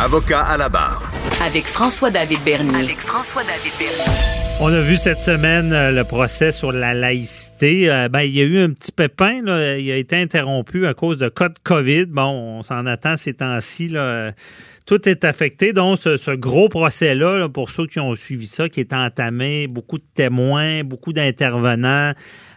Avocat 0.00 0.42
à 0.42 0.56
la 0.56 0.68
barre. 0.68 1.10
Avec 1.44 1.64
François-David 1.64 2.38
Bernier. 2.44 2.84
Avec 2.84 3.00
François-David 3.00 3.72
Bernier. 3.80 4.12
On 4.60 4.72
a 4.72 4.80
vu 4.80 4.96
cette 4.96 5.20
semaine 5.20 5.72
euh, 5.72 5.90
le 5.90 6.04
procès 6.04 6.52
sur 6.52 6.70
la 6.70 6.94
laïcité. 6.94 7.90
Euh, 7.90 8.08
ben, 8.08 8.20
il 8.20 8.30
y 8.30 8.40
a 8.40 8.44
eu 8.44 8.60
un 8.60 8.70
petit 8.70 8.92
pépin. 8.92 9.42
Là. 9.42 9.76
Il 9.76 9.90
a 9.90 9.96
été 9.96 10.14
interrompu 10.14 10.86
à 10.86 10.94
cause 10.94 11.18
de 11.18 11.28
cas 11.28 11.48
de 11.48 11.58
COVID. 11.64 12.06
Bon, 12.06 12.58
on 12.58 12.62
s'en 12.62 12.86
attend 12.86 13.16
ces 13.16 13.34
temps-ci. 13.34 13.88
Là 13.88 14.30
tout 14.88 15.06
est 15.06 15.24
affecté. 15.24 15.74
Donc, 15.74 15.98
ce, 15.98 16.34
gros 16.34 16.70
procès-là, 16.70 17.46
pour 17.50 17.70
ceux 17.70 17.86
qui 17.86 18.00
ont 18.00 18.16
suivi 18.16 18.46
ça, 18.46 18.70
qui 18.70 18.80
est 18.80 18.94
entamé, 18.94 19.66
beaucoup 19.66 19.98
de 19.98 20.04
témoins, 20.14 20.82
beaucoup 20.82 21.12
d'intervenants, 21.12 22.14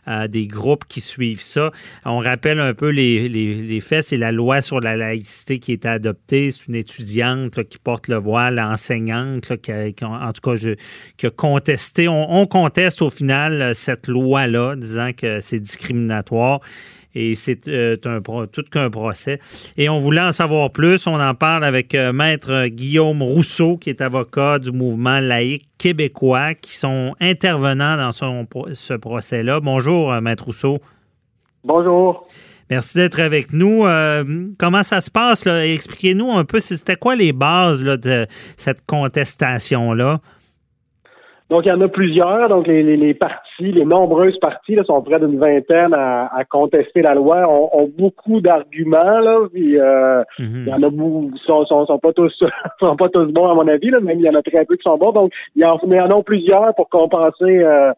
euh, 0.07 0.29
des 0.29 0.47
groupes 0.47 0.85
qui 0.87 1.01
suivent 1.01 1.41
ça. 1.41 1.71
On 2.05 2.19
rappelle 2.19 2.61
un 2.61 2.73
peu 2.73 2.89
les, 2.89 3.79
faits. 3.81 4.05
C'est 4.07 4.17
la 4.17 4.31
loi 4.31 4.61
sur 4.61 4.79
la 4.79 4.95
laïcité 4.95 5.59
qui 5.59 5.73
est 5.73 5.85
adoptée. 5.85 6.51
C'est 6.51 6.67
une 6.67 6.75
étudiante 6.75 7.67
qui 7.67 7.77
porte 7.77 8.07
le 8.07 8.15
voile, 8.15 8.61
enseignante, 8.61 9.57
qui, 9.57 10.05
en 10.05 10.31
tout 10.31 10.55
cas, 10.55 10.73
qui 11.17 11.25
a 11.25 11.29
contesté. 11.31 12.07
on 12.07 12.47
conteste 12.47 13.01
au 13.01 13.09
final 13.09 13.75
cette 13.75 14.07
loi-là, 14.07 14.77
disant 14.77 15.11
que 15.11 15.41
c'est 15.41 15.59
discriminatoire 15.59 16.61
et 17.13 17.35
c'est 17.35 17.67
euh, 17.67 17.97
un, 18.05 18.21
tout 18.47 18.63
qu'un 18.63 18.89
procès. 18.89 19.39
Et 19.77 19.89
on 19.89 19.99
voulait 19.99 20.21
en 20.21 20.31
savoir 20.31 20.71
plus. 20.71 21.07
On 21.07 21.19
en 21.19 21.33
parle 21.35 21.63
avec 21.63 21.93
euh, 21.95 22.13
Maître 22.13 22.67
Guillaume 22.67 23.21
Rousseau, 23.21 23.77
qui 23.77 23.89
est 23.89 24.01
avocat 24.01 24.59
du 24.59 24.71
mouvement 24.71 25.19
laïque 25.19 25.67
québécois, 25.77 26.53
qui 26.53 26.75
sont 26.75 27.15
intervenants 27.19 27.97
dans 27.97 28.11
ce 28.11 28.93
procès-là. 28.93 29.59
Bonjour, 29.59 30.13
euh, 30.13 30.21
Maître 30.21 30.45
Rousseau. 30.45 30.79
Bonjour. 31.63 32.27
Merci 32.69 32.99
d'être 32.99 33.19
avec 33.19 33.51
nous. 33.51 33.83
comment 34.57 34.83
ça 34.83 35.01
se 35.01 35.11
passe? 35.11 35.45
Expliquez-nous 35.45 36.31
un 36.31 36.45
peu, 36.45 36.61
c'était 36.61 36.95
quoi 36.95 37.17
les 37.17 37.33
bases 37.33 37.83
de 37.83 38.25
cette 38.55 38.85
contestation-là? 38.85 40.21
Donc, 41.51 41.65
il 41.65 41.67
y 41.67 41.71
en 41.73 41.81
a 41.81 41.89
plusieurs. 41.89 42.47
Donc, 42.47 42.65
les, 42.65 42.81
les, 42.81 42.95
les 42.95 43.13
partis, 43.13 43.73
les 43.73 43.83
nombreuses 43.83 44.39
parties 44.39 44.75
là, 44.75 44.85
sont 44.85 45.01
près 45.01 45.19
d'une 45.19 45.37
vingtaine 45.37 45.93
à, 45.93 46.33
à, 46.33 46.45
contester 46.45 47.01
la 47.01 47.13
loi, 47.13 47.45
ont, 47.45 47.69
ont 47.73 47.91
beaucoup 47.97 48.39
d'arguments. 48.39 49.19
Là, 49.19 49.47
puis, 49.51 49.77
euh, 49.77 50.23
mhm. 50.39 50.63
Il 50.65 50.67
y 50.69 50.73
en 50.73 50.81
a 50.81 50.89
beaucoup, 50.89 51.29
sont, 51.45 51.65
sont, 51.65 51.85
sont, 51.85 51.99
pas 51.99 52.13
tous 52.13 52.33
sont 52.79 52.95
pas 52.95 53.09
tous 53.09 53.25
bons 53.25 53.51
à 53.51 53.53
mon 53.53 53.67
avis. 53.67 53.89
Là, 53.89 53.99
même 53.99 54.19
il 54.19 54.25
y 54.25 54.29
en 54.29 54.35
a 54.35 54.41
très 54.41 54.63
peu 54.63 54.77
qui 54.77 54.83
sont 54.83 54.97
bons. 54.97 55.11
Donc, 55.11 55.33
il 55.57 55.61
y 55.61 55.65
en, 55.65 55.77
il 55.83 55.93
y 55.93 55.99
en 55.99 56.17
a 56.17 56.23
plusieurs 56.23 56.73
pour 56.73 56.87
compenser. 56.87 57.33
Euh, 57.43 57.91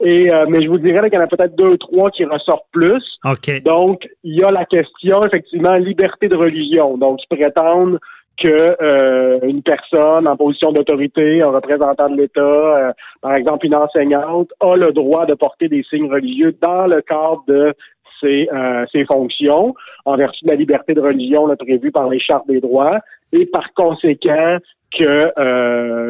et 0.00 0.30
euh, 0.30 0.44
mais 0.48 0.62
je 0.62 0.68
vous 0.68 0.78
dirais 0.78 1.08
qu'il 1.08 1.18
y 1.18 1.22
en 1.22 1.24
a 1.24 1.28
peut-être 1.28 1.56
deux 1.56 1.70
ou 1.70 1.76
trois 1.76 2.10
qui 2.10 2.24
ressortent 2.24 2.66
plus. 2.72 3.04
OK. 3.24 3.62
Donc, 3.62 4.08
il 4.24 4.34
y 4.34 4.42
a 4.42 4.50
la 4.50 4.64
question, 4.64 5.24
effectivement, 5.24 5.76
liberté 5.76 6.26
de 6.26 6.34
religion. 6.34 6.98
Donc, 6.98 7.20
ils 7.22 7.36
prétendent 7.36 8.00
que 8.38 8.76
euh, 8.82 9.40
une 9.42 9.62
personne 9.62 10.28
en 10.28 10.36
position 10.36 10.72
d'autorité, 10.72 11.42
un 11.42 11.50
représentant 11.50 12.10
de 12.10 12.16
l'État, 12.16 12.40
euh, 12.40 12.92
par 13.22 13.34
exemple 13.34 13.66
une 13.66 13.74
enseignante, 13.74 14.50
a 14.60 14.76
le 14.76 14.92
droit 14.92 15.26
de 15.26 15.34
porter 15.34 15.68
des 15.68 15.82
signes 15.84 16.10
religieux 16.10 16.54
dans 16.60 16.86
le 16.86 17.00
cadre 17.02 17.44
de 17.48 17.74
ses, 18.20 18.48
euh, 18.52 18.84
ses 18.92 19.04
fonctions, 19.04 19.74
en 20.04 20.16
vertu 20.16 20.44
de 20.44 20.50
la 20.50 20.56
liberté 20.56 20.94
de 20.94 21.00
religion 21.00 21.46
là, 21.46 21.56
prévue 21.56 21.90
par 21.90 22.08
les 22.08 22.20
chartes 22.20 22.46
des 22.46 22.60
droits, 22.60 22.98
et 23.32 23.46
par 23.46 23.72
conséquent 23.74 24.58
que 24.96 25.32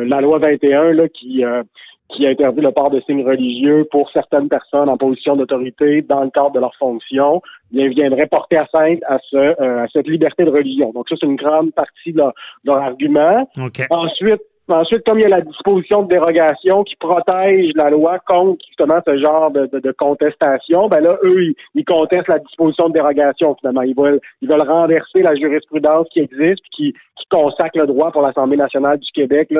la 0.05 0.21
loi 0.21 0.39
21 0.39 0.93
là, 0.93 1.09
qui 1.09 1.43
qui 2.11 2.27
interdit 2.27 2.61
le 2.61 2.73
port 2.73 2.91
de 2.91 3.01
signes 3.01 3.25
religieux 3.25 3.87
pour 3.91 4.11
certaines 4.11 4.49
personnes 4.49 4.89
en 4.89 4.97
position 4.97 5.37
d'autorité 5.37 6.03
dans 6.03 6.23
le 6.23 6.31
cadre 6.31 6.53
de 6.53 6.61
leur 6.61 6.75
fonction, 6.77 7.43
bien, 7.73 7.89
viendrait 7.89 8.27
porter 8.27 8.59
atteinte 8.59 9.01
à, 9.07 9.19
ce, 9.31 9.37
euh, 9.37 9.85
à 9.85 9.89
cette 9.93 10.09
liberté 10.09 10.45
de 10.45 10.51
religion. 10.51 10.93
Donc 10.93 11.09
ça, 11.09 11.17
c'est 11.21 11.27
une 11.27 11.37
grande 11.37 11.73
partie 11.73 12.13
de 12.13 12.23
leur, 12.65 12.77
argument. 12.77 13.49
Ensuite, 13.91 14.43
Ensuite, 14.69 15.05
comme 15.05 15.21
il 15.21 15.23
y 15.23 15.27
a 15.27 15.29
la 15.29 15.43
disposition 15.43 16.03
de 16.03 16.09
dérogation 16.09 16.83
qui 16.83 16.97
protège 16.97 17.71
la 17.77 17.89
loi 17.89 18.19
contre 18.27 18.65
justement 18.67 18.99
ce 19.07 19.17
genre 19.17 19.53
de, 19.53 19.93
contestation, 19.93 20.89
ben 20.89 21.01
là, 21.01 21.17
eux, 21.23 21.55
ils, 21.75 21.85
contestent 21.85 22.27
la 22.27 22.41
disposition 22.41 22.89
de 22.89 22.95
dérogation 22.95 23.55
finalement. 23.61 23.83
Ils 23.83 23.95
veulent, 23.95 24.21
ils 24.43 24.49
veulent 24.49 24.69
renverser 24.69 25.23
la 25.23 25.37
jurisprudence 25.37 26.09
qui 26.13 26.21
existe, 26.21 26.65
qui, 26.75 26.95
consacre 27.29 27.79
le 27.79 27.87
droit 27.89 28.13
pour 28.13 28.23
l'Assemblée 28.23 28.57
nationale 28.57 28.99
du 28.99 29.11
Québec 29.11 29.53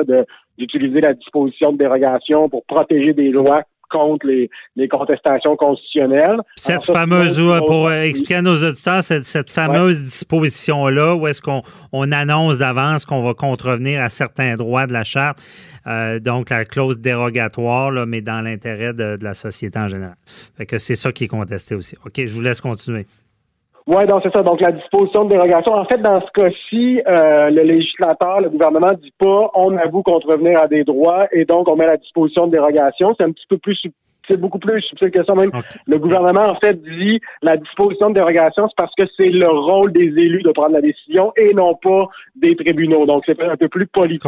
d'utiliser 0.57 1.01
la 1.01 1.13
disposition 1.13 1.73
de 1.73 1.77
dérogation 1.77 2.47
pour 2.47 2.63
protéger 2.65 3.13
des 3.13 3.29
lois 3.29 3.63
contre 3.89 4.27
les, 4.27 4.49
les 4.75 4.87
contestations 4.87 5.55
constitutionnelles. 5.55 6.39
Cette 6.55 6.85
fameuse, 6.85 7.41
pour 7.65 7.91
expliquer 7.91 8.35
à 8.35 8.41
nos 8.41 8.55
auditeurs, 8.63 9.03
cette, 9.03 9.23
cette 9.23 9.49
fameuse 9.49 10.03
disposition-là, 10.03 11.15
où 11.15 11.27
est-ce 11.27 11.41
qu'on 11.41 11.61
on 11.91 12.11
annonce 12.11 12.59
d'avance 12.59 13.05
qu'on 13.05 13.23
va 13.23 13.33
contrevenir 13.33 14.01
à 14.01 14.09
certains 14.09 14.55
droits 14.55 14.87
de 14.87 14.93
la 14.93 15.03
Charte, 15.03 15.39
euh, 15.87 16.19
donc 16.19 16.49
la 16.49 16.65
clause 16.65 16.97
dérogatoire, 16.97 17.91
là, 17.91 18.05
mais 18.05 18.21
dans 18.21 18.41
l'intérêt 18.41 18.93
de, 18.93 19.17
de, 19.17 19.23
la 19.23 19.33
société 19.33 19.79
en 19.79 19.87
général. 19.87 20.15
Fait 20.55 20.65
que 20.65 20.77
c'est 20.77 20.95
ça 20.95 21.11
qui 21.11 21.25
est 21.25 21.27
contesté 21.29 21.75
aussi. 21.75 21.95
OK, 22.05 22.13
je 22.25 22.33
vous 22.33 22.41
laisse 22.41 22.61
continuer. 22.61 23.05
Oui, 23.87 24.05
donc 24.05 24.21
c'est 24.21 24.33
ça. 24.33 24.43
Donc 24.43 24.59
la 24.59 24.73
disposition 24.73 25.23
de 25.23 25.29
dérogation. 25.29 25.73
En 25.73 25.85
fait, 25.85 25.99
dans 25.99 26.19
ce 26.19 26.31
cas-ci, 26.33 27.01
euh, 27.07 27.49
le 27.49 27.63
législateur, 27.63 28.41
le 28.41 28.49
gouvernement 28.49 28.91
dit 28.93 29.13
pas 29.17 29.49
on 29.55 29.77
avoue 29.77 30.03
contrevenir 30.03 30.59
à 30.59 30.67
des 30.67 30.83
droits 30.83 31.27
et 31.31 31.45
donc 31.45 31.69
on 31.69 31.77
met 31.77 31.85
la 31.85 31.95
disposition 31.95 32.47
de 32.47 32.51
dérogation. 32.51 33.15
C'est 33.17 33.23
un 33.23 33.31
petit 33.31 33.47
peu 33.47 33.57
plus 33.57 33.79
c'est 34.27 34.35
beaucoup 34.35 34.59
plus 34.59 34.81
subtil 34.81 35.09
que 35.09 35.23
ça 35.23 35.33
même. 35.35 35.51
Le 35.85 35.99
gouvernement, 35.99 36.49
en 36.49 36.55
fait, 36.55 36.81
dit 36.81 37.21
la 37.41 37.55
disposition 37.55 38.09
de 38.09 38.15
dérogation, 38.15 38.67
c'est 38.67 38.75
parce 38.75 38.93
que 38.95 39.03
c'est 39.15 39.29
le 39.29 39.47
rôle 39.47 39.93
des 39.93 40.01
élus 40.01 40.43
de 40.43 40.51
prendre 40.51 40.73
la 40.73 40.81
décision 40.81 41.31
et 41.37 41.53
non 41.53 41.75
pas 41.75 42.07
des 42.35 42.55
tribunaux. 42.57 43.05
Donc, 43.05 43.23
c'est 43.25 43.41
un 43.41 43.55
peu 43.55 43.69
plus 43.69 43.87
politique. 43.87 44.23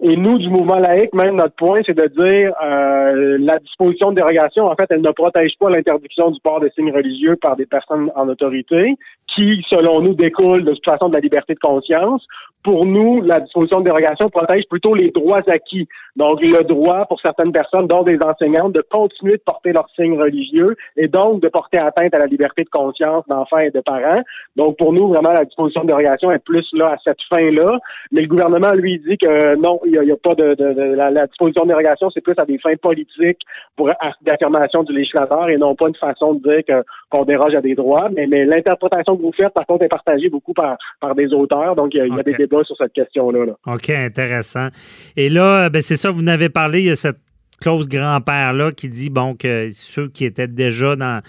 Et 0.00 0.14
nous, 0.14 0.38
du 0.38 0.50
mouvement 0.50 0.78
laïque, 0.78 1.14
même 1.14 1.36
notre 1.36 1.54
point, 1.54 1.80
c'est 1.86 1.96
de 1.96 2.06
dire 2.06 2.52
euh, 2.62 3.38
la 3.40 3.58
disposition 3.58 4.10
de 4.10 4.16
dérogation, 4.16 4.66
en 4.66 4.74
fait, 4.74 4.86
elle 4.90 5.00
ne 5.00 5.10
protège 5.10 5.52
pas 5.58 5.70
l'interdiction 5.70 6.30
du 6.30 6.40
port 6.40 6.60
de 6.60 6.70
signes 6.74 6.92
religieux 6.92 7.36
par 7.36 7.56
des 7.56 7.64
personnes 7.64 8.10
en 8.14 8.28
autorité, 8.28 8.94
qui, 9.34 9.64
selon 9.68 10.02
nous, 10.02 10.14
découle 10.14 10.64
de 10.64 10.74
toute 10.74 10.84
façon 10.84 11.08
de 11.08 11.14
la 11.14 11.20
liberté 11.20 11.54
de 11.54 11.60
conscience. 11.60 12.22
Pour 12.62 12.84
nous, 12.84 13.22
la 13.22 13.40
disposition 13.40 13.78
de 13.80 13.84
dérogation 13.84 14.28
protège 14.28 14.64
plutôt 14.68 14.94
les 14.94 15.10
droits 15.10 15.42
acquis. 15.46 15.88
Donc, 16.16 16.40
le 16.40 16.64
droit 16.64 17.04
pour 17.04 17.20
certaines 17.20 17.52
personnes, 17.52 17.86
dont 17.86 18.02
des 18.02 18.18
enseignantes, 18.20 18.72
de 18.72 18.82
continuer 18.90 19.34
de 19.34 19.42
porter 19.44 19.72
leurs 19.72 19.88
signes 19.94 20.18
religieux 20.18 20.74
et 20.96 21.08
donc 21.08 21.42
de 21.42 21.48
porter 21.48 21.78
atteinte 21.78 22.14
à 22.14 22.18
la 22.18 22.26
liberté 22.26 22.64
de 22.64 22.70
conscience 22.70 23.24
d'enfants 23.28 23.58
et 23.58 23.70
de 23.70 23.80
parents. 23.80 24.22
Donc, 24.56 24.78
pour 24.78 24.94
nous, 24.94 25.08
vraiment, 25.08 25.32
la 25.32 25.44
disposition 25.44 25.82
de 25.82 25.88
dérogation 25.88 26.32
est 26.32 26.42
plus 26.42 26.66
là 26.72 26.92
à 26.92 26.96
cette 27.04 27.22
fin-là. 27.28 27.78
Mais 28.12 28.22
le 28.22 28.28
gouvernement, 28.28 28.72
lui, 28.72 28.98
dit 28.98 29.18
que 29.18 29.56
non, 29.56 29.78
il 29.84 30.00
n'y 30.00 30.10
a, 30.10 30.16
pas 30.16 30.34
de, 30.34 30.56
la, 30.94 31.26
disposition 31.26 31.62
de 31.62 31.68
dérogation, 31.68 32.10
c'est 32.10 32.22
plus 32.22 32.34
à 32.38 32.46
des 32.46 32.58
fins 32.58 32.76
politiques 32.76 33.42
pour 33.76 33.90
d'affirmation 34.22 34.82
du 34.82 34.92
législateur 34.94 35.50
et 35.50 35.58
non 35.58 35.74
pas 35.74 35.88
une 35.88 35.94
façon 35.96 36.34
de 36.34 36.40
dire 36.40 36.82
qu'on 37.10 37.24
déroge 37.24 37.54
à 37.54 37.60
des 37.60 37.74
droits. 37.74 38.08
Mais, 38.14 38.26
mais 38.26 38.46
l'interprétation 38.46 39.16
que 39.16 39.22
vous 39.22 39.32
faites, 39.32 39.52
par 39.52 39.66
contre, 39.66 39.84
est 39.84 39.88
partagée 39.88 40.30
beaucoup 40.30 40.54
par, 40.54 40.78
par 41.00 41.14
des 41.14 41.32
auteurs. 41.34 41.76
Donc, 41.76 41.92
il 41.92 41.98
y 41.98 42.18
a, 42.18 42.22
des 42.22 42.45
sur 42.64 42.76
cette 42.76 42.92
question-là. 42.92 43.54
OK, 43.66 43.90
intéressant. 43.90 44.68
Et 45.16 45.28
là, 45.28 45.68
ben 45.70 45.82
c'est 45.82 45.96
ça, 45.96 46.10
vous 46.10 46.22
n'avez 46.22 46.48
parlé, 46.48 46.80
il 46.80 46.86
y 46.86 46.90
a 46.90 46.96
cette 46.96 47.18
clause 47.60 47.88
grand-père-là 47.88 48.72
qui 48.72 48.88
dit, 48.88 49.10
bon, 49.10 49.34
que 49.34 49.68
ceux 49.72 50.08
qui 50.08 50.24
étaient 50.24 50.48
déjà 50.48 50.96
dans 50.96 51.22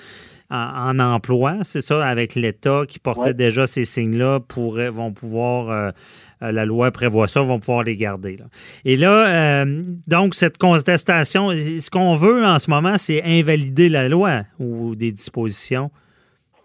en, 0.50 1.00
emploi, 1.00 1.58
c'est 1.64 1.82
ça, 1.82 2.06
avec 2.06 2.36
l'État 2.36 2.84
qui 2.88 3.00
portait 3.00 3.34
déjà 3.34 3.68
ces 3.68 3.86
signes-là, 3.86 4.40
vont 4.92 5.12
pouvoir, 5.12 5.70
euh, 5.70 5.92
euh, 6.42 6.52
la 6.52 6.66
loi 6.66 6.92
prévoit 6.92 7.28
ça, 7.28 7.42
vont 7.42 7.60
pouvoir 7.60 7.84
les 7.84 7.98
garder. 7.98 8.38
Et 8.86 8.96
là, 8.96 9.64
euh, 9.64 9.84
donc, 10.08 10.36
cette 10.36 10.58
contestation, 10.58 11.52
ce 11.52 11.90
qu'on 11.90 12.16
veut 12.16 12.46
en 12.46 12.60
ce 12.60 12.70
moment, 12.70 12.98
c'est 12.98 13.22
invalider 13.24 13.90
la 13.90 14.08
loi 14.08 14.44
ou 14.60 14.96
des 14.96 15.12
dispositions? 15.12 15.92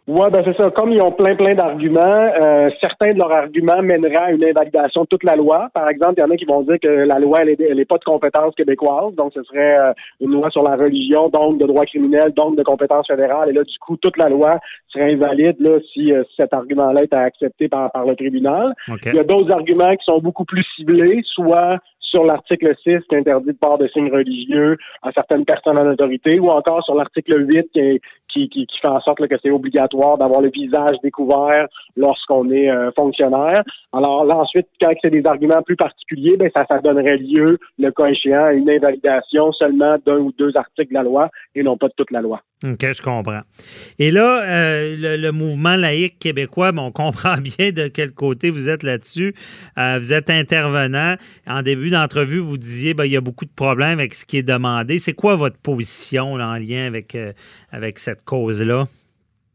Oui, 0.09 0.27
ben 0.33 0.43
c'est 0.45 0.57
ça. 0.57 0.69
Comme 0.73 0.91
ils 0.91 1.01
ont 1.01 1.13
plein, 1.13 1.37
plein 1.37 1.55
d'arguments, 1.55 2.01
euh, 2.41 2.71
certains 2.81 3.13
de 3.13 3.19
leurs 3.19 3.31
arguments 3.31 3.83
mèneraient 3.83 4.17
à 4.17 4.33
une 4.33 4.45
invalidation 4.45 5.03
de 5.03 5.07
toute 5.07 5.23
la 5.23 5.37
loi. 5.37 5.69
Par 5.75 5.89
exemple, 5.89 6.15
il 6.17 6.21
y 6.23 6.25
en 6.25 6.31
a 6.31 6.37
qui 6.37 6.45
vont 6.45 6.63
dire 6.63 6.79
que 6.83 6.89
la 6.89 7.21
loi, 7.21 7.43
elle 7.43 7.77
n'est 7.77 7.85
pas 7.85 7.99
de 7.99 8.05
compétence 8.05 8.53
québécoise, 8.57 9.15
donc 9.15 9.33
ce 9.33 9.45
serait 9.45 9.79
euh, 9.79 9.93
une 10.21 10.33
loi 10.33 10.51
sur 10.51 10.65
la 10.65 10.75
religion, 10.75 11.29
donc 11.29 11.59
de 11.59 11.67
droit 11.67 11.87
criminel, 11.87 12.33
donc 12.33 12.57
de 12.57 12.65
compétence 12.65 13.07
fédérale. 13.07 13.51
Et 13.51 13.53
là, 13.53 13.63
du 13.63 13.79
coup, 13.79 13.97
toute 13.97 14.17
la 14.17 14.29
loi 14.29 14.59
serait 14.89 15.13
invalide 15.13 15.57
là, 15.61 15.79
si 15.93 16.13
euh, 16.13 16.25
cet 16.37 16.53
argument-là 16.53 17.05
est 17.05 17.15
accepté 17.15 17.69
par, 17.69 17.93
par 17.93 18.05
le 18.05 18.17
tribunal. 18.17 18.75
Il 19.07 19.15
y 19.15 19.21
a 19.21 19.25
d'autres 19.25 19.53
arguments 19.53 19.95
qui 19.95 20.05
sont 20.05 20.19
beaucoup 20.19 20.45
plus 20.45 20.65
ciblés, 20.75 21.23
soit 21.27 21.79
sur 22.13 22.25
l'article 22.25 22.75
6 22.83 23.01
qui 23.09 23.17
interdit 23.17 23.49
le 23.49 23.55
port 23.55 23.79
de 23.79 23.89
signes 23.89 24.13
religieux 24.13 24.77
à 25.03 25.11
certaines 25.13 25.45
personnes 25.45 25.79
en 25.79 25.91
autorité, 25.91 26.39
ou 26.39 26.51
encore 26.51 26.85
sur 26.85 26.95
l'article 26.95 27.49
8 27.49 27.71
qui, 27.73 28.01
qui, 28.29 28.49
qui, 28.49 28.79
fait 28.81 28.89
en 28.89 29.01
sorte 29.01 29.27
que 29.27 29.35
c'est 29.43 29.51
obligatoire 29.51 30.19
d'avoir 30.19 30.41
le 30.41 30.51
visage 30.51 30.97
découvert 31.03 31.67
lorsqu'on 31.97 32.51
est 32.51 32.71
euh, 32.71 32.91
fonctionnaire. 32.93 33.63
Alors 33.93 34.25
là, 34.25 34.37
ensuite, 34.37 34.67
quand 34.81 34.93
c'est 35.01 35.11
des 35.11 35.27
arguments 35.27 35.63
plus 35.63 35.77
particuliers, 35.77 36.37
ben 36.37 36.51
ça, 36.55 36.65
ça 36.69 36.79
donnerait 36.79 37.19
lieu, 37.19 37.59
le 37.79 37.91
cas 37.91 38.07
échéant, 38.07 38.45
à 38.45 38.53
une 38.53 38.71
invalidation 38.71 39.53
seulement 39.53 39.97
d'un 40.07 40.19
ou 40.19 40.33
deux 40.33 40.57
articles 40.57 40.91
de 40.91 40.95
la 40.95 41.03
loi 41.03 41.31
et 41.55 41.63
non 41.63 41.77
pas 41.77 41.89
de 41.89 41.95
toute 41.97 42.11
la 42.11 42.21
loi. 42.21 42.41
OK, 42.65 42.93
je 42.93 43.03
comprends. 43.03 43.41
Et 43.99 44.11
là, 44.13 44.43
euh, 44.45 45.17
le, 45.17 45.33
mouvement 45.33 45.75
laïque 45.75 46.19
québécois, 46.19 46.71
on 46.77 46.93
comprend 46.93 47.35
bien 47.35 47.73
de 47.73 47.89
quel 47.89 48.13
côté 48.13 48.51
vous 48.51 48.71
êtes 48.71 48.83
là-dessus. 48.83 49.35
Euh, 49.79 49.99
vous 49.99 50.13
êtes 50.13 50.31
intervenant. 50.31 51.17
En 51.47 51.63
début 51.63 51.91
d'entrevue, 52.03 52.39
vous 52.39 52.59
disiez 52.59 52.95
ben, 52.95 53.05
il 53.05 53.13
y 53.13 53.17
a 53.17 53.21
beaucoup 53.21 53.45
de 53.45 53.55
problèmes 53.55 53.99
avec 53.99 54.15
ce 54.15 54.27
qui 54.27 54.39
est 54.39 54.43
demandé. 54.43 54.99
C'est 54.99 55.15
quoi 55.15 55.37
votre 55.37 55.59
position 55.59 56.33
en 56.35 56.55
lien 56.55 56.87
avec, 56.87 57.15
euh, 57.15 57.33
avec 57.71 57.99
cette 57.99 58.25
cause-là? 58.25 58.85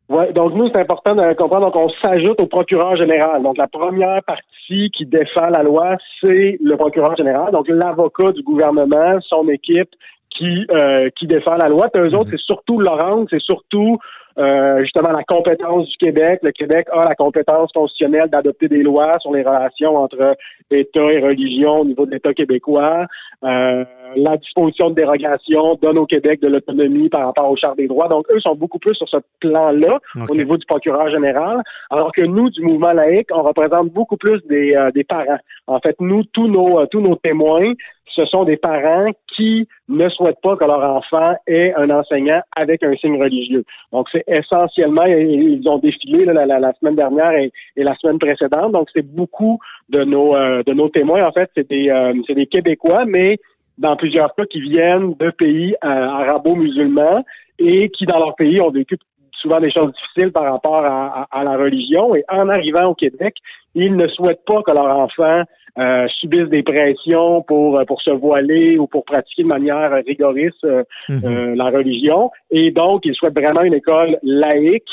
Oui, 0.09 0.31
donc 0.33 0.53
nous, 0.53 0.69
c'est 0.69 0.79
important 0.79 1.15
de 1.15 1.33
comprendre 1.33 1.69
qu'on 1.71 1.89
s'ajoute 2.01 2.39
au 2.39 2.47
procureur 2.47 2.95
général. 2.95 3.43
Donc 3.43 3.57
la 3.57 3.67
première 3.67 4.23
partie 4.23 4.89
qui 4.95 5.05
défend 5.05 5.49
la 5.49 5.63
loi, 5.63 5.97
c'est 6.21 6.57
le 6.61 6.77
procureur 6.77 7.15
général, 7.17 7.51
donc 7.51 7.67
l'avocat 7.67 8.31
du 8.31 8.41
gouvernement, 8.41 9.19
son 9.21 9.47
équipe 9.49 9.89
qui, 10.37 10.65
euh, 10.71 11.09
qui 11.17 11.27
défend 11.27 11.55
la 11.55 11.67
loi. 11.67 11.89
Puis 11.91 12.01
eux 12.01 12.13
autres, 12.15 12.29
mhm. 12.29 12.37
c'est 12.37 12.45
surtout 12.45 12.79
Laurent, 12.79 13.25
c'est 13.29 13.41
surtout 13.41 13.97
euh, 14.37 14.81
justement 14.81 15.11
la 15.11 15.23
compétence 15.23 15.89
du 15.89 15.97
Québec. 15.97 16.41
Le 16.43 16.51
Québec 16.51 16.87
a 16.91 17.05
la 17.05 17.15
compétence 17.15 17.71
constitutionnelle 17.71 18.29
d'adopter 18.29 18.67
des 18.67 18.83
lois 18.83 19.17
sur 19.19 19.33
les 19.33 19.41
relations 19.41 19.97
entre 19.97 20.35
État 20.69 21.11
et 21.11 21.19
religion 21.19 21.79
au 21.79 21.85
niveau 21.85 22.05
de 22.05 22.11
l'État 22.11 22.35
québécois. 22.35 23.07
Euh, 23.43 23.83
la 24.15 24.37
disposition 24.37 24.91
de 24.91 24.95
dérogation 24.95 25.75
donne 25.81 25.97
au 25.97 26.05
Québec 26.05 26.39
de 26.39 26.49
l'autonomie 26.49 27.09
par 27.09 27.25
rapport 27.25 27.49
aux 27.49 27.55
chartes 27.55 27.77
des 27.77 27.87
droits. 27.87 28.07
Donc, 28.09 28.25
eux 28.31 28.39
sont 28.39 28.55
beaucoup 28.55 28.79
plus 28.79 28.93
sur 28.93 29.09
ce 29.09 29.17
plan-là 29.39 29.99
au 30.29 30.35
niveau 30.35 30.55
du 30.55 30.65
procureur 30.65 31.09
général, 31.09 31.61
alors 31.89 32.11
que 32.11 32.21
nous, 32.21 32.49
du 32.49 32.61
mouvement 32.61 32.93
laïque, 32.93 33.29
on 33.33 33.41
représente 33.41 33.89
beaucoup 33.89 34.17
plus 34.17 34.39
des, 34.47 34.75
euh, 34.75 34.91
des 34.91 35.03
parents. 35.03 35.39
En 35.65 35.79
fait, 35.79 35.95
nous, 35.99 36.23
tous 36.25 36.47
nos, 36.47 36.85
tous 36.85 37.01
nos 37.01 37.15
témoins, 37.15 37.73
ce 38.17 38.25
sont 38.25 38.43
des 38.43 38.57
parents 38.57 39.11
qui 39.35 39.67
ne 39.87 40.09
souhaitent 40.09 40.41
pas 40.41 40.57
que 40.57 40.65
leur 40.65 40.83
enfant 40.83 41.35
ait 41.45 41.73
un 41.75 41.89
enseignant 41.91 42.41
avec 42.55 42.83
un 42.83 42.95
signe 42.95 43.21
religieux. 43.21 43.63
Donc, 43.93 44.07
c'est 44.11 44.23
essentiellement, 44.27 45.05
ils 45.05 45.67
ont 45.69 45.77
défilé 45.77 46.25
la, 46.25 46.73
semaine 46.73 46.95
dernière 46.95 47.31
et, 47.31 47.51
la 47.75 47.95
semaine 47.95 48.17
précédente. 48.17 48.71
Donc, 48.71 48.87
c'est 48.93 49.05
beaucoup 49.05 49.59
de 49.89 50.03
nos 50.03 50.35
euh, 50.35 50.63
témoins. 50.93 51.25
En 51.25 51.31
fait, 51.31 51.49
c'est 51.55 51.69
des 51.69 51.89
euh, 51.89 52.13
c'est 52.25 52.33
des 52.33 52.47
Québécois, 52.47 53.05
mais 53.05 53.37
dans 53.77 53.95
plusieurs 53.95 54.33
cas 54.33 54.45
qui 54.45 54.59
viennent 54.59 55.13
de 55.19 55.29
pays 55.29 55.75
euh, 55.83 55.87
arabo-musulmans 55.87 57.23
et 57.59 57.89
qui, 57.89 58.05
dans 58.05 58.19
leur 58.19 58.35
pays, 58.35 58.59
ont 58.59 58.71
vécu 58.71 58.97
souvent 59.41 59.59
des 59.59 59.71
choses 59.71 59.93
difficiles 59.93 60.31
par 60.31 60.51
rapport 60.51 60.85
à, 60.85 61.27
à, 61.31 61.43
la 61.43 61.57
religion. 61.57 62.15
Et 62.15 62.23
en 62.29 62.49
arrivant 62.49 62.87
au 62.87 62.95
Québec, 62.95 63.35
ils 63.75 63.95
ne 63.95 64.07
souhaitent 64.07 64.45
pas 64.45 64.61
que 64.63 64.71
leur 64.71 64.87
enfant 64.97 65.43
euh, 65.77 66.07
subissent 66.19 66.49
des 66.49 66.63
pressions 66.63 67.43
pour, 67.43 67.77
euh, 67.77 67.85
pour 67.85 68.01
se 68.01 68.09
voiler 68.09 68.79
ou 68.79 68.87
pour 68.87 69.05
pratiquer 69.05 69.43
de 69.43 69.47
manière 69.47 69.91
rigoriste 70.07 70.63
euh, 70.63 70.83
mhm. 71.07 71.53
la 71.53 71.65
religion. 71.65 72.31
Et 72.49 72.71
donc, 72.71 73.05
ils 73.05 73.13
souhaitent 73.13 73.35
vraiment 73.35 73.61
une 73.61 73.75
école 73.75 74.17
laïque, 74.23 74.89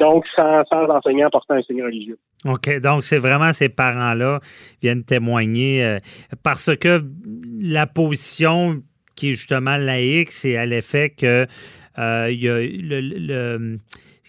donc 0.00 0.24
sans, 0.34 0.64
sans 0.64 0.88
enseignants 0.88 1.28
portant 1.30 1.54
un 1.54 1.62
signe 1.62 1.84
religieux. 1.84 2.18
OK, 2.48 2.80
donc 2.80 3.04
c'est 3.04 3.18
vraiment 3.18 3.52
ces 3.52 3.68
parents-là 3.68 4.40
viennent 4.82 5.04
témoigner 5.04 5.98
parce 6.42 6.74
que 6.76 7.02
la 7.60 7.86
position 7.86 8.80
qui 9.14 9.30
est 9.30 9.34
justement 9.34 9.76
laïque, 9.76 10.30
c'est 10.30 10.56
à 10.56 10.64
l'effet 10.64 11.10
que 11.10 11.46
le, 11.96 13.76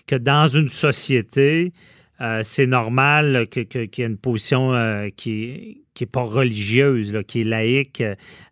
que 0.07 0.15
dans 0.15 0.47
une 0.47 0.69
société, 0.69 1.73
euh, 2.21 2.41
c'est 2.43 2.67
normal 2.67 3.47
qu'il 3.49 3.67
y 3.73 4.01
ait 4.01 4.05
une 4.05 4.17
position 4.17 4.73
euh, 4.73 5.09
qui 5.15 5.83
n'est 5.99 6.07
pas 6.07 6.21
religieuse, 6.21 7.17
qui 7.27 7.41
est 7.41 7.43
laïque, 7.43 8.03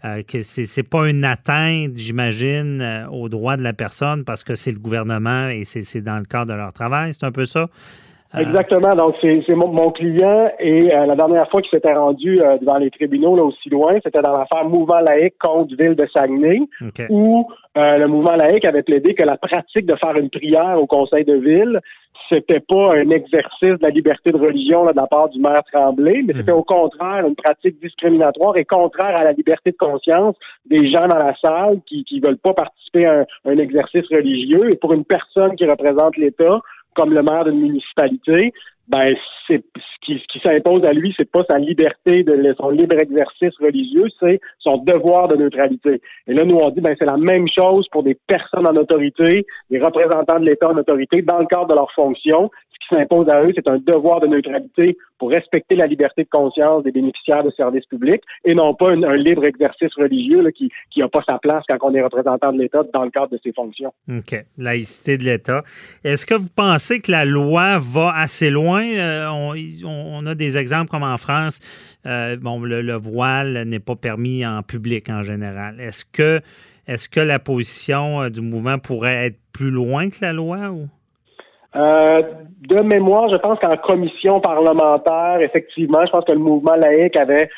euh, 0.04 0.22
que 0.24 0.42
c'est 0.42 0.66
n'est 0.78 0.84
pas 0.84 1.10
une 1.10 1.24
atteinte, 1.24 1.96
j'imagine, 1.96 3.08
aux 3.12 3.30
droits 3.30 3.56
de 3.56 3.64
la 3.64 3.74
personne 3.74 4.26
parce 4.26 4.44
que 4.44 4.56
c'est 4.56 4.72
le 4.72 4.80
gouvernement 4.80 5.48
et 5.48 5.64
c'est 5.64 6.02
dans 6.02 6.20
le 6.20 6.26
cadre 6.26 6.52
de 6.52 6.58
leur 6.58 6.74
travail. 6.74 7.14
C'est 7.14 7.26
un 7.26 7.32
peu 7.32 7.46
ça? 7.46 7.70
Exactement. 8.38 8.96
Donc, 8.96 9.16
c'est 9.22 9.48
mon, 9.50 9.92
client 9.92 10.52
et 10.60 10.88
la 10.88 11.16
dernière 11.16 11.50
fois 11.50 11.62
qu'il 11.62 11.70
s'était 11.72 11.94
rendu 11.94 12.40
devant 12.62 12.78
les 12.78 12.90
tribunaux 12.90 13.36
là, 13.36 13.44
aussi 13.44 13.70
loin, 13.70 13.98
c'était 14.04 14.22
dans 14.22 14.36
l'affaire 14.36 14.66
Mouvement 14.66 15.00
laïque 15.00 15.36
contre 15.40 15.76
Ville 15.76 15.96
de 15.96 16.08
Saguenay, 16.12 16.62
où 17.10 17.48
le 17.76 18.06
mouvement 18.08 18.36
laïque 18.36 18.66
avait 18.66 18.84
plaidé 18.84 19.14
que 19.14 19.24
la 19.24 19.38
pratique 19.38 19.86
de 19.86 19.96
faire 19.96 20.16
une 20.18 20.30
prière 20.30 20.80
au 20.82 20.88
conseil 20.88 21.26
de 21.26 21.36
ville 21.36 21.80
c'était 22.30 22.60
pas 22.60 22.96
un 22.96 23.10
exercice 23.10 23.62
de 23.62 23.80
la 23.82 23.90
liberté 23.90 24.32
de 24.32 24.38
religion 24.38 24.86
de 24.86 24.96
la 24.96 25.08
part 25.08 25.30
du 25.30 25.40
maire 25.40 25.62
Tremblay, 25.72 26.24
mais 26.26 26.34
c'était 26.34 26.52
mhm. 26.52 26.60
au 26.60 26.64
contraire 26.64 27.26
une 27.28 27.36
pratique 27.36 27.80
discriminatoire 27.82 28.58
et 28.58 28.66
contraire 28.66 29.16
à 29.16 29.24
la 29.24 29.34
liberté 29.34 29.72
de 29.72 29.78
conscience 29.78 30.36
des 30.66 30.90
gens 30.90 31.08
dans 31.08 31.18
la 31.18 31.36
salle 31.38 31.80
qui 31.88 32.06
ne 32.12 32.22
veulent 32.22 32.38
pas 32.38 32.54
participer 32.54 33.06
à 33.06 33.26
un, 33.46 33.58
exercice 33.58 34.08
religieux. 34.10 34.72
Et 34.72 34.76
pour 34.76 34.94
une 34.94 35.06
personne 35.06 35.56
qui 35.56 35.66
représente 35.66 36.18
l'État, 36.18 36.60
comme 36.96 37.14
le 37.14 37.24
maire 37.24 37.46
d'une 37.46 37.60
municipalité, 37.60 38.54
ben 38.88 39.16
ce 39.48 39.54
qui, 40.02 40.22
ce 40.32 40.40
s'impose 40.40 40.84
à 40.84 40.94
lui, 40.94 41.14
c'est 41.16 41.30
pas 41.30 41.44
sa 41.46 41.58
liberté 41.58 42.24
de 42.24 42.56
son 42.58 42.70
libre 42.70 42.98
exercice 42.98 43.54
religieux, 43.60 44.08
c'est 44.20 44.40
son 44.60 44.78
devoir 44.78 45.28
de 45.28 45.36
neutralité. 45.36 46.02
Et 46.28 46.34
là, 46.34 46.46
nous 46.46 46.58
on 46.58 46.70
dit 46.70 46.82
ben 46.82 46.96
c'est 47.00 47.06
la 47.06 47.18
même 47.18 47.48
chose 47.48 47.88
pour 47.92 48.04
des 48.04 48.18
personnes 48.28 48.68
en 48.68 48.76
autorité, 48.76 49.46
des 49.70 49.80
représentants 49.80 50.40
de 50.40 50.46
l'État 50.46 50.70
en 50.70 50.78
autorité, 50.78 51.22
dans 51.22 51.40
le 51.40 51.46
cadre 51.46 51.68
de 51.68 51.76
leur 51.76 51.92
fonction 51.92 52.50
qui 52.84 52.96
s'impose 52.96 53.30
à 53.30 53.44
eux, 53.44 53.52
c'est 53.56 53.68
un 53.68 53.78
devoir 53.78 54.20
de 54.20 54.28
neutralité 54.28 54.98
pour 55.20 55.30
respecter 55.30 55.76
la 55.76 55.88
liberté 55.88 56.24
de 56.24 56.30
conscience 56.30 56.84
des 56.84 56.92
bénéficiaires 56.92 57.44
de 57.44 57.52
services 57.52 57.86
publics 57.86 58.22
et 58.44 58.54
non 58.56 58.74
pas 58.74 58.92
un, 58.92 59.16
libre 59.16 59.46
exercice 59.46 59.94
religieux 59.96 60.44
qui 60.52 60.70
n'a 60.98 61.08
pas 61.08 61.24
sa 61.26 61.38
place 61.40 61.64
quand 61.68 61.78
on 61.82 61.94
est 61.94 62.02
représentant 62.02 62.52
de 62.52 62.60
l'État 62.60 62.84
dans 62.94 63.04
le 63.04 63.10
cadre 63.10 63.30
de 63.30 63.40
ses 63.44 63.54
fonctions. 63.54 63.94
OK. 64.10 64.36
Laïcité 64.58 65.18
de 65.18 65.24
l'État. 65.24 65.64
Est-ce 66.04 66.26
que 66.26 66.34
vous 66.34 66.50
pensez 66.54 67.00
que 67.00 67.12
la 67.12 67.26
loi 67.26 67.80
va 67.80 68.14
assez 68.18 68.50
loin? 68.50 68.73
Euh, 68.82 69.28
on, 69.86 70.26
a 70.26 70.36
des 70.36 70.58
exemples 70.58 70.90
comme 70.90 71.04
en 71.04 71.18
France, 71.18 71.60
euh, 72.06 72.38
bon, 72.38 72.60
le, 72.60 72.94
voile 72.94 73.64
n'est 73.66 73.80
pas 73.80 73.96
permis 73.96 74.46
en 74.46 74.62
public 74.64 75.10
en 75.10 75.24
général. 75.24 75.80
Est-ce 75.80 76.06
que, 76.06 77.20
la 77.20 77.40
position 77.40 78.22
euh, 78.22 78.30
du 78.30 78.42
mouvement 78.42 78.78
pourrait 78.80 79.28
être 79.28 79.38
plus 79.54 79.72
loin 79.72 80.10
que 80.10 80.18
la 80.22 80.34
loi? 80.34 80.58
De 81.76 82.82
mémoire, 82.82 83.30
je 83.30 83.36
pense 83.36 83.60
qu'en 83.60 83.76
commission 83.78 84.40
parlementaire, 84.40 85.42
effectivement, 85.42 86.06
je 86.06 86.12
pense 86.12 86.24
que 86.24 86.32
le 86.32 86.38
mouvement 86.38 86.76
laïque 86.76 87.18
avait 87.18 87.50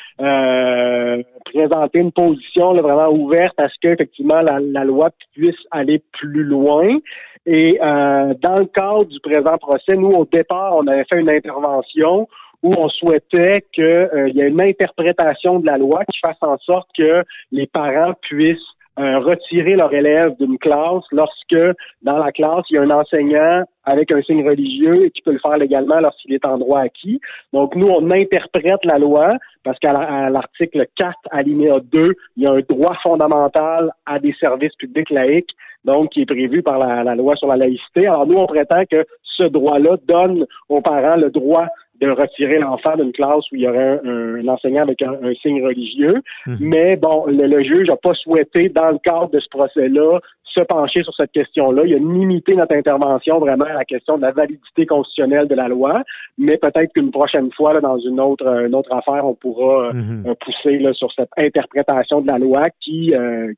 présenté 1.44 1.98
une 1.98 2.12
position 2.12 2.74
vraiment 2.74 3.08
ouverte 3.08 3.54
à 3.58 3.68
ce 3.68 3.74
que 3.82 3.88
effectivement 3.88 4.40
la, 4.40 4.84
loi 4.84 5.10
puisse 5.34 5.56
aller 5.70 6.02
plus 6.12 6.44
loin. 6.44 6.98
Et 7.46 7.78
euh, 7.80 8.34
dans 8.42 8.58
le 8.58 8.66
cadre 8.66 9.04
du 9.04 9.20
présent 9.20 9.56
procès, 9.58 9.94
nous, 9.96 10.10
au 10.10 10.24
départ, 10.24 10.76
on 10.76 10.86
avait 10.88 11.04
fait 11.04 11.20
une 11.20 11.30
intervention 11.30 12.28
où 12.62 12.74
on 12.74 12.88
souhaitait 12.88 13.64
qu'il 13.72 14.32
y 14.34 14.40
ait 14.40 14.48
une 14.48 14.60
interprétation 14.60 15.60
de 15.60 15.66
la 15.66 15.78
loi 15.78 16.04
qui 16.06 16.18
fasse 16.18 16.42
en 16.42 16.58
sorte 16.58 16.88
que 16.96 17.22
les 17.52 17.66
parents 17.66 18.14
puissent 18.22 18.75
euh, 18.98 19.18
retirer 19.18 19.76
leur 19.76 19.92
élève 19.92 20.34
d'une 20.38 20.58
classe 20.58 21.04
lorsque 21.12 21.56
dans 22.02 22.16
la 22.16 22.32
classe, 22.32 22.64
il 22.70 22.74
y 22.74 22.78
a 22.78 22.82
un 22.82 22.90
enseignant 22.90 23.64
avec 23.84 24.10
un 24.10 24.22
signe 24.22 24.48
religieux 24.48 25.04
et 25.04 25.10
qui 25.10 25.22
peut 25.22 25.32
le 25.32 25.38
faire 25.38 25.58
légalement 25.58 26.00
lorsqu'il 26.00 26.32
est 26.32 26.44
en 26.46 26.58
droit 26.58 26.80
acquis. 26.80 27.20
Donc, 27.52 27.76
nous, 27.76 27.88
on 27.88 28.10
interprète 28.10 28.84
la 28.84 28.98
loi 28.98 29.34
parce 29.64 29.78
qu'à 29.78 29.92
l'article 30.30 30.86
4, 30.96 31.14
alinéa 31.30 31.80
2, 31.92 32.12
il 32.36 32.42
y 32.42 32.46
a 32.46 32.52
un 32.52 32.60
droit 32.60 32.96
fondamental 33.02 33.90
à 34.06 34.18
des 34.18 34.34
services 34.40 34.74
publics 34.76 35.10
laïques, 35.10 35.54
donc 35.84 36.10
qui 36.10 36.22
est 36.22 36.26
prévu 36.26 36.62
par 36.62 36.78
la, 36.78 37.04
la 37.04 37.14
loi 37.14 37.36
sur 37.36 37.48
la 37.48 37.56
laïcité. 37.56 38.06
Alors, 38.06 38.26
nous, 38.26 38.38
on 38.38 38.46
prétend 38.46 38.84
que 38.90 39.04
ce 39.22 39.44
droit-là 39.44 39.96
donne 40.08 40.46
aux 40.68 40.80
parents 40.80 41.16
le 41.16 41.30
droit 41.30 41.66
de 42.00 42.10
retirer 42.10 42.58
l'enfant 42.58 42.96
d'une 42.96 43.12
classe 43.12 43.50
où 43.52 43.56
il 43.56 43.62
y 43.62 43.68
aurait 43.68 44.00
un, 44.04 44.46
enseignant 44.48 44.82
avec 44.82 45.02
un, 45.02 45.16
signe 45.42 45.64
religieux. 45.64 46.22
Mhm. 46.46 46.56
Mais 46.60 46.96
bon, 46.96 47.26
le, 47.26 47.62
juge 47.62 47.88
n'a 47.88 47.96
pas 47.96 48.14
souhaité, 48.14 48.68
dans 48.68 48.90
le 48.90 48.98
cadre 48.98 49.30
de 49.30 49.40
ce 49.40 49.48
procès-là, 49.48 50.20
se 50.44 50.60
pencher 50.60 51.02
sur 51.02 51.14
cette 51.14 51.32
question-là. 51.32 51.82
Il 51.84 51.94
a 51.94 51.98
limité 51.98 52.54
notre 52.54 52.74
intervention 52.74 53.38
vraiment 53.38 53.66
à 53.66 53.74
la 53.74 53.84
question 53.84 54.16
de 54.16 54.22
la 54.22 54.32
validité 54.32 54.86
constitutionnelle 54.86 55.48
de 55.48 55.54
la 55.54 55.68
loi, 55.68 56.02
mais 56.38 56.56
peut-être 56.56 56.92
qu'une 56.94 57.10
prochaine 57.10 57.50
fois, 57.52 57.74
là, 57.74 57.80
dans 57.80 57.98
une 57.98 58.20
autre, 58.20 58.46
une 58.46 58.74
autre 58.74 58.92
affaire, 58.92 59.26
on 59.26 59.34
pourra 59.34 59.92
mhm. 59.92 60.24
euh, 60.26 60.34
pousser 60.40 60.78
là, 60.78 60.92
sur 60.94 61.12
cette 61.12 61.30
interprétation 61.36 62.20
de 62.22 62.28
la 62.28 62.38
loi 62.38 62.64
qui, 62.80 63.14
euh, 63.14 63.52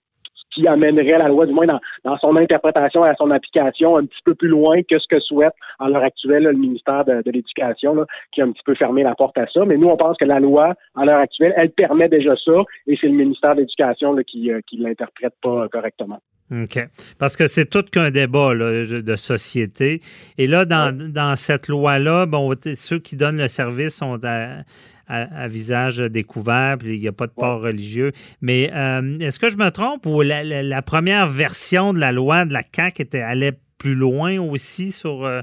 qui 0.52 0.66
amènerait 0.66 1.18
la 1.18 1.28
loi, 1.28 1.46
du 1.46 1.52
moins 1.52 1.66
dans, 1.66 1.80
dans, 2.08 2.18
son 2.18 2.36
interprétation 2.36 3.04
et 3.04 3.08
à 3.08 3.14
son 3.14 3.30
application, 3.30 3.96
un 3.96 4.06
petit 4.06 4.22
peu 4.24 4.34
plus 4.34 4.48
loin 4.48 4.82
que 4.82 4.98
ce 4.98 5.06
que 5.08 5.20
souhaite 5.20 5.54
à 5.78 5.88
l'heure 5.88 6.02
actuelle 6.02 6.44
le 6.44 6.52
ministère 6.52 7.04
de, 7.04 7.22
de 7.22 7.30
l'Éducation, 7.30 8.06
qui 8.32 8.40
a 8.40 8.44
un 8.44 8.52
petit 8.52 8.62
peu 8.64 8.74
fermé 8.74 9.02
la 9.02 9.14
porte 9.14 9.36
à 9.38 9.46
ça. 9.46 9.64
Mais 9.64 9.76
nous, 9.76 9.88
on 9.88 9.96
pense 9.96 10.16
que 10.16 10.24
la 10.24 10.40
loi, 10.40 10.74
à 10.96 11.04
l'heure 11.04 11.20
actuelle, 11.20 11.52
elle 11.56 11.70
permet 11.70 12.08
déjà 12.08 12.34
ça, 12.36 12.62
et 12.86 12.96
c'est 13.00 13.08
le 13.08 13.14
ministère 13.14 13.54
de 13.54 13.60
l'Éducation 13.60 14.16
qui 14.26 14.50
ne 14.50 14.84
l'interprète 14.84 15.34
pas 15.42 15.68
correctement. 15.68 16.20
OK. 16.50 16.78
Parce 17.18 17.36
que 17.36 17.46
c'est 17.46 17.66
tout 17.66 17.82
qu'un 17.82 18.10
débat 18.10 18.54
de 18.54 19.16
société. 19.16 20.00
Et 20.38 20.46
là, 20.46 20.64
dans, 20.64 20.96
dans 20.96 21.36
cette 21.36 21.68
loi-là, 21.68 22.24
bon, 22.24 22.54
ceux 22.74 22.98
qui 22.98 23.16
donnent 23.16 23.36
le 23.36 23.48
service 23.48 23.96
sont 23.96 24.18
à, 24.24 24.62
à, 25.08 25.48
visage 25.48 25.98
découvert, 25.98 26.76
puis 26.78 26.94
il 26.94 27.00
n'y 27.00 27.08
a 27.08 27.12
pas 27.12 27.26
de 27.26 27.32
port 27.32 27.60
religieux. 27.60 28.12
Mais 28.40 28.70
euh, 28.74 29.18
est-ce 29.20 29.38
que 29.38 29.50
je 29.50 29.56
me 29.56 29.70
trompe 29.70 30.06
ou 30.06 30.22
la, 30.22 30.82
première 30.82 31.26
version 31.26 31.92
de 31.92 31.97
la 31.98 32.12
loi 32.12 32.44
de 32.44 32.52
la 32.52 32.62
CAQ 32.62 33.02
était, 33.02 33.22
allait 33.22 33.52
plus 33.78 33.94
loin 33.94 34.38
aussi 34.40 34.92
sur. 34.92 35.24
Euh, 35.24 35.40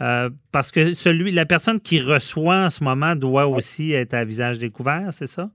euh, 0.00 0.30
parce 0.52 0.72
que 0.72 0.94
celui, 0.94 1.32
la 1.32 1.46
personne 1.46 1.78
qui 1.80 2.00
reçoit 2.00 2.64
en 2.64 2.70
ce 2.70 2.82
moment 2.82 3.14
doit 3.14 3.46
aussi 3.46 3.92
être 3.92 4.14
à 4.14 4.24
visage 4.24 4.58
découvert, 4.58 5.08
c'est 5.12 5.26
ça? 5.26 5.48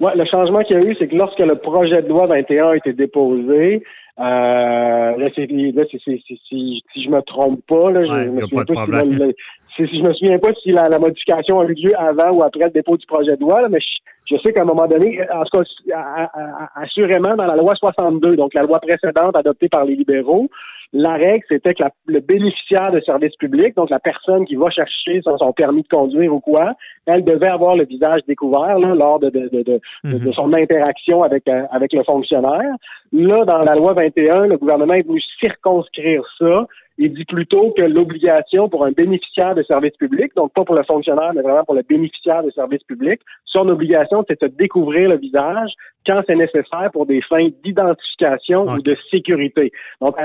Oui, 0.00 0.12
le 0.14 0.24
changement 0.24 0.62
qu'il 0.62 0.76
y 0.76 0.80
a 0.80 0.82
eu, 0.82 0.96
c'est 0.98 1.08
que 1.08 1.14
lorsque 1.14 1.38
le 1.38 1.56
projet 1.56 2.02
de 2.02 2.08
loi 2.08 2.26
21 2.26 2.68
a 2.68 2.76
été 2.76 2.92
déposé, 2.92 3.82
euh, 4.18 4.22
là, 5.16 5.28
c'est, 5.34 5.46
si, 5.46 6.82
je 6.96 7.08
me 7.08 7.20
trompe 7.22 7.60
pas, 7.66 7.90
là, 7.90 8.04
je, 8.04 8.30
me 8.30 8.40
souviens 8.42 8.64
pas, 8.64 9.04
si, 9.76 9.88
si, 9.88 9.98
je 9.98 10.02
me 10.02 10.12
souviens 10.12 10.38
pas 10.38 10.52
si 10.62 10.72
la, 10.72 10.88
la, 10.88 10.98
modification 10.98 11.60
a 11.60 11.64
eu 11.66 11.74
lieu 11.74 11.98
avant 11.98 12.30
ou 12.32 12.42
après 12.42 12.64
le 12.64 12.70
dépôt 12.70 12.96
du 12.96 13.06
projet 13.06 13.36
de 13.36 13.40
loi, 13.40 13.62
là, 13.62 13.68
mais 13.70 13.80
je, 13.80 13.86
sais 14.38 14.52
qu'à 14.52 14.62
un 14.62 14.64
moment 14.64 14.86
donné, 14.86 15.20
en 15.32 15.44
tout 15.44 15.58
cas, 15.58 16.30
assurément 16.74 17.36
dans 17.36 17.46
la 17.46 17.56
loi 17.56 17.74
62, 17.74 18.36
donc 18.36 18.54
la 18.54 18.62
loi 18.62 18.80
précédente 18.80 19.36
adoptée 19.36 19.68
par 19.68 19.84
les 19.84 19.96
libéraux, 19.96 20.48
la 20.92 21.12
règle, 21.12 21.44
c'était 21.48 21.74
que 21.74 21.84
le 22.06 22.18
bénéficiaire 22.18 22.90
de 22.90 23.00
service 23.00 23.34
public, 23.36 23.76
donc 23.76 23.90
la 23.90 24.00
personne 24.00 24.44
qui 24.44 24.56
va 24.56 24.70
chercher 24.70 25.20
son, 25.22 25.52
permis 25.52 25.82
de 25.82 25.88
conduire 25.88 26.34
ou 26.34 26.40
quoi, 26.40 26.72
elle 27.06 27.24
devait 27.24 27.48
avoir 27.48 27.76
le 27.76 27.84
visage 27.84 28.22
découvert 28.26 28.78
là, 28.78 28.94
lors 28.94 29.20
de, 29.20 29.30
de, 29.30 29.48
de, 29.52 29.62
de, 29.62 29.80
mhm. 30.02 30.32
son 30.32 30.52
interaction 30.52 31.22
avec, 31.22 31.46
euh, 31.46 31.62
avec 31.70 31.92
le 31.92 32.02
fonctionnaire. 32.02 32.74
Là, 33.12 33.44
dans 33.44 33.62
la 33.62 33.76
loi 33.76 33.92
21, 33.92 34.46
le 34.46 34.56
gouvernement 34.56 34.94
est 34.94 35.06
venu 35.06 35.20
circonscrire 35.38 36.24
ça 36.38 36.66
il 36.98 37.14
dit 37.14 37.24
plutôt 37.24 37.72
que 37.76 37.82
l'obligation 37.82 38.68
pour 38.68 38.84
un 38.84 38.92
bénéficiaire 38.92 39.54
de 39.54 39.62
service 39.62 39.96
public, 39.96 40.32
donc 40.36 40.52
pas 40.52 40.64
pour 40.64 40.74
le 40.74 40.84
fonctionnaire, 40.84 41.32
mais 41.34 41.42
vraiment 41.42 41.64
pour 41.64 41.74
le 41.74 41.82
bénéficiaire 41.82 42.42
de 42.42 42.50
service 42.50 42.82
public, 42.84 43.20
son 43.44 43.68
obligation, 43.68 44.24
c'est 44.28 44.40
de 44.40 44.48
découvrir 44.48 45.08
le 45.08 45.16
visage 45.16 45.70
quand 46.06 46.22
c'est 46.26 46.36
nécessaire 46.36 46.90
pour 46.92 47.06
des 47.06 47.22
fins 47.22 47.48
d'identification 47.64 48.66
ou 48.66 48.80
de 48.80 48.96
sécurité. 49.10 49.72
Donc, 50.00 50.16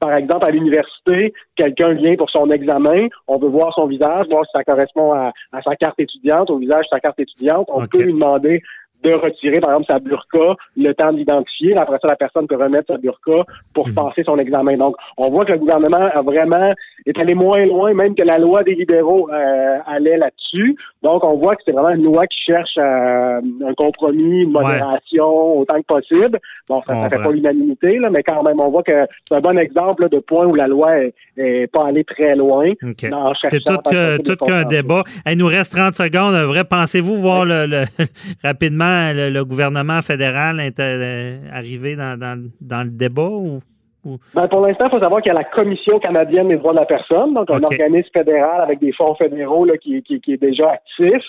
par 0.00 0.14
exemple, 0.16 0.46
à 0.46 0.50
l'université, 0.50 1.32
quelqu'un 1.56 1.94
vient 1.94 2.14
pour 2.16 2.28
son 2.28 2.50
examen, 2.50 3.08
on 3.26 3.38
veut 3.38 3.48
voir 3.48 3.72
son 3.74 3.86
visage, 3.86 4.26
voir 4.28 4.44
si 4.44 4.50
ça 4.52 4.62
correspond 4.62 5.12
à, 5.14 5.32
sa 5.64 5.76
carte 5.76 5.98
étudiante, 5.98 6.50
au 6.50 6.58
visage 6.58 6.84
de 6.84 6.88
sa 6.90 7.00
carte 7.00 7.18
étudiante. 7.20 7.68
On 7.72 7.84
peut 7.86 8.02
lui 8.02 8.12
demander 8.12 8.62
de 9.04 9.14
retirer, 9.14 9.60
par 9.60 9.70
exemple, 9.70 9.86
sa 9.86 9.98
burqa, 9.98 10.56
le 10.76 10.92
temps 10.94 11.12
d'identifier. 11.12 11.76
Après 11.76 11.98
ça, 12.00 12.08
la 12.08 12.16
personne 12.16 12.46
peut 12.46 12.56
remettre 12.56 12.92
sa 12.92 12.98
burqa 12.98 13.44
pour 13.74 13.88
mhm. 13.88 13.94
passer 13.94 14.24
son 14.24 14.38
examen. 14.38 14.76
Donc, 14.76 14.96
on 15.18 15.30
voit 15.30 15.44
que 15.44 15.52
le 15.52 15.58
gouvernement 15.58 16.08
a 16.12 16.22
vraiment 16.22 16.72
est 17.06 17.18
allé 17.18 17.34
moins 17.34 17.64
loin, 17.66 17.92
même 17.92 18.14
que 18.14 18.22
la 18.22 18.38
loi 18.38 18.62
des 18.64 18.74
libéraux 18.74 19.28
euh, 19.30 19.78
allait 19.86 20.16
là-dessus. 20.16 20.74
Donc, 21.02 21.22
on 21.22 21.36
voit 21.36 21.54
que 21.54 21.62
c'est 21.64 21.72
vraiment 21.72 21.90
une 21.90 22.04
loi 22.04 22.26
qui 22.26 22.38
cherche 22.38 22.78
euh, 22.78 23.40
un 23.66 23.74
compromis, 23.74 24.42
une 24.42 24.52
modération 24.52 25.58
autant 25.58 25.80
que 25.82 25.86
possible. 25.86 26.38
Bon, 26.68 26.80
ça 26.86 26.94
ne 26.94 27.08
fait 27.10 27.22
pas 27.22 27.30
l'unanimité, 27.30 27.98
mais 28.10 28.22
quand 28.22 28.42
même, 28.42 28.58
on 28.58 28.70
voit 28.70 28.82
que 28.82 29.06
c'est 29.28 29.34
un 29.34 29.40
bon 29.40 29.58
exemple 29.58 30.08
de 30.08 30.18
point 30.18 30.46
où 30.46 30.54
la 30.54 30.66
loi 30.66 30.92
est, 31.36 31.70
pas 31.72 31.88
allée 31.88 32.04
très 32.04 32.36
loin. 32.36 32.72
C'est 33.44 33.60
tout, 33.64 34.36
qu'un 34.36 34.64
débat. 34.64 35.02
Il 35.26 35.38
nous 35.38 35.46
reste 35.46 35.76
30 35.76 35.94
secondes. 35.94 36.34
Vrai, 36.46 36.64
pensez-vous 36.64 37.16
voir 37.16 37.44
le, 37.44 37.84
rapidement 38.42 38.93
le, 39.12 39.42
gouvernement 39.44 40.02
fédéral 40.02 40.60
euh, 40.78 41.50
arriver 41.52 41.96
dans, 41.96 42.18
dans 42.60 42.82
le 42.82 42.90
débat 42.90 43.28
ou? 43.28 43.60
Ben, 44.34 44.48
pour 44.48 44.60
l'instant, 44.60 44.86
il 44.86 44.90
faut 44.90 45.00
savoir 45.00 45.22
qu'il 45.22 45.32
y 45.32 45.34
a 45.34 45.38
la 45.38 45.44
Commission 45.44 45.98
canadienne 45.98 46.48
des 46.48 46.56
droits 46.56 46.72
de 46.72 46.78
la 46.78 46.84
personne, 46.84 47.34
donc 47.34 47.50
un 47.50 47.62
organisme 47.62 48.10
fédéral 48.12 48.60
avec 48.60 48.78
des 48.80 48.92
fonds 48.92 49.14
fédéraux 49.14 49.64
là, 49.64 49.76
qui, 49.78 50.02
qui, 50.02 50.20
qui, 50.20 50.34
est 50.34 50.42
déjà 50.42 50.70
actif. 50.70 51.22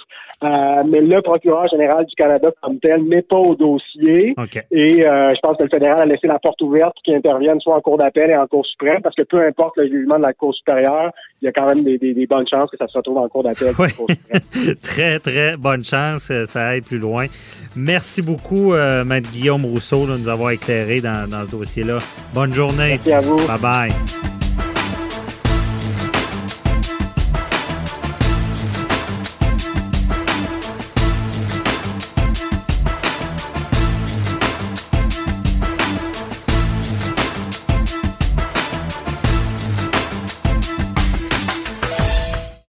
Euh, 0.43 0.83
mais 0.85 1.01
le 1.01 1.21
procureur 1.21 1.67
général 1.69 2.05
du 2.05 2.15
Canada 2.15 2.49
comme 2.61 2.79
tel 2.79 3.03
n'est 3.03 3.21
pas 3.21 3.37
au 3.37 3.55
dossier. 3.55 4.35
Et 4.71 5.05
euh, 5.05 5.33
je 5.33 5.39
pense 5.41 5.57
que 5.57 5.63
le 5.63 5.69
fédéral 5.69 6.01
a 6.01 6.05
laissé 6.05 6.27
la 6.27 6.39
porte 6.39 6.61
ouverte 6.61 6.93
pour 6.95 7.03
qu'il 7.03 7.15
intervienne 7.15 7.59
soit 7.61 7.75
en 7.75 7.81
cour 7.81 7.97
d'appel 7.97 8.29
et 8.29 8.35
en 8.35 8.47
cour 8.47 8.65
suprême, 8.65 9.01
parce 9.01 9.15
que 9.15 9.23
peu 9.23 9.45
importe 9.45 9.77
le 9.77 9.87
jugement 9.87 10.17
de 10.17 10.23
la 10.23 10.33
cour 10.33 10.53
supérieure, 10.53 11.11
il 11.41 11.45
y 11.45 11.47
a 11.47 11.51
quand 11.51 11.67
même 11.67 11.83
des, 11.83 11.97
des, 11.97 12.27
bonnes 12.27 12.47
chances 12.47 12.69
que 12.71 12.77
ça 12.77 12.87
se 12.87 12.97
retrouve 12.97 13.17
en 13.17 13.29
cour 13.29 13.43
d'appel. 13.43 13.73
très, 14.83 15.19
très 15.19 15.57
bonne 15.57 15.83
chance. 15.83 16.31
Ça 16.45 16.67
aille 16.67 16.81
plus 16.81 16.97
loin. 16.97 17.27
Merci 17.75 18.21
beaucoup, 18.21 18.73
euh, 18.73 19.03
Maître 19.03 19.29
Guillaume 19.31 19.65
Rousseau, 19.65 20.05
de 20.05 20.17
nous 20.17 20.29
avoir 20.29 20.51
éclairé 20.51 21.01
dans, 21.01 21.29
dans 21.29 21.45
ce 21.45 21.51
dossier-là. 21.51 21.99
Bonne 22.33 22.53
journée. 22.65 22.89
Merci 22.89 23.13
à 23.13 23.19
vous. 23.19 23.47
Bye 23.47 23.59
bye. 23.59 24.34